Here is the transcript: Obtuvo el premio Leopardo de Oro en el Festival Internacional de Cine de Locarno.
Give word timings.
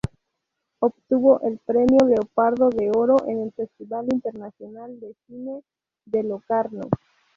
Obtuvo 0.79 1.39
el 1.41 1.59
premio 1.63 1.99
Leopardo 2.07 2.71
de 2.71 2.89
Oro 2.89 3.17
en 3.27 3.39
el 3.39 3.51
Festival 3.53 4.07
Internacional 4.11 4.99
de 4.99 5.13
Cine 5.27 5.61
de 6.05 6.23
Locarno. 6.23 6.81